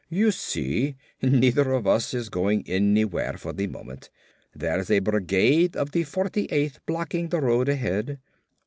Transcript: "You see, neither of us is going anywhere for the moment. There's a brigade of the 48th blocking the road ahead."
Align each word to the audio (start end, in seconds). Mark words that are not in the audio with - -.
"You 0.09 0.31
see, 0.31 0.95
neither 1.21 1.73
of 1.73 1.85
us 1.85 2.15
is 2.15 2.29
going 2.29 2.67
anywhere 2.67 3.33
for 3.33 3.53
the 3.53 3.67
moment. 3.67 4.09
There's 4.55 4.89
a 4.89 4.97
brigade 4.97 5.77
of 5.77 5.91
the 5.91 6.05
48th 6.05 6.79
blocking 6.87 7.29
the 7.29 7.39
road 7.39 7.69
ahead." 7.69 8.17